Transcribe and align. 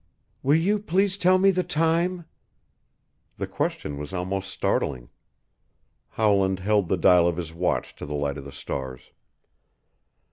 "Will 0.41 0.55
you 0.55 0.79
please 0.79 1.15
tell 1.15 1.37
me 1.37 1.51
the 1.51 1.61
time?" 1.61 2.25
The 3.37 3.45
question 3.45 3.99
was 3.99 4.13
almost 4.13 4.49
startling. 4.49 5.09
Howland 6.09 6.57
held 6.57 6.87
the 6.87 6.97
dial 6.97 7.27
of 7.27 7.37
his 7.37 7.53
watch 7.53 7.95
to 7.97 8.07
the 8.07 8.15
light 8.15 8.39
of 8.39 8.45
the 8.45 8.51
stars. 8.51 9.11